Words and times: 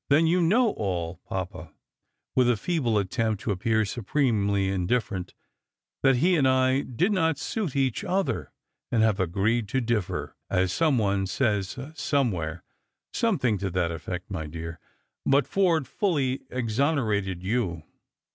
"Then 0.10 0.26
you 0.26 0.42
know 0.42 0.72
all, 0.72 1.18
papa," 1.26 1.72
with 2.34 2.50
a 2.50 2.58
feeble 2.58 2.98
attempt 2.98 3.40
to 3.40 3.52
appear 3.52 3.86
supremely 3.86 4.68
indifferent;" 4.68 5.32
that 6.02 6.16
he 6.16 6.36
and 6.36 6.46
I 6.46 6.82
did 6.82 7.10
not 7.10 7.38
suit 7.38 7.74
each 7.74 8.04
other, 8.04 8.52
and 8.92 9.02
have 9.02 9.18
agreed 9.18 9.66
to 9.70 9.80
differ, 9.80 10.36
as 10.50 10.74
some 10.74 10.98
one 10.98 11.26
says 11.26 11.78
somewhere."" 11.94 12.62
Something 13.14 13.56
to 13.56 13.70
that 13.70 13.90
effect, 13.90 14.30
my 14.30 14.46
dear. 14.46 14.78
But 15.24 15.46
Forde 15.46 15.88
fully 15.88 16.40
exone 16.52 17.02
rated 17.08 17.42
you. 17.42 17.82